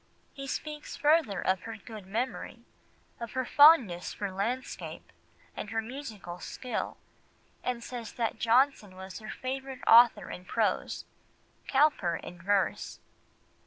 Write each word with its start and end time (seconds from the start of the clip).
He 0.33 0.47
speaks 0.47 0.95
further 0.97 1.39
of 1.39 1.61
her 1.61 1.75
good 1.77 2.07
memory, 2.07 2.61
of 3.19 3.33
her 3.33 3.45
fondness 3.45 4.11
for 4.15 4.31
landscape, 4.31 5.11
and 5.55 5.69
her 5.69 5.79
musical 5.79 6.39
skill, 6.39 6.97
and 7.63 7.83
says 7.83 8.13
that 8.13 8.39
Johnson 8.39 8.95
was 8.95 9.19
her 9.19 9.29
favourite 9.29 9.83
author 9.85 10.31
in 10.31 10.45
prose, 10.45 11.05
Cowper 11.67 12.15
in 12.15 12.41
verse. 12.41 12.97